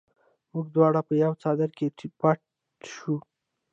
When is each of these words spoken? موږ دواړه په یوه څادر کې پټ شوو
موږ 0.53 0.65
دواړه 0.75 1.01
په 1.07 1.13
یوه 1.23 1.35
څادر 1.41 1.69
کې 1.77 1.85
پټ 2.19 2.39
شوو 2.91 3.17